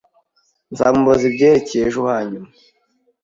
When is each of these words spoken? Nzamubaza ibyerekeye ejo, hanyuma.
Nzamubaza 0.71 1.23
ibyerekeye 1.29 1.83
ejo, 1.87 1.99
hanyuma. 2.11 2.47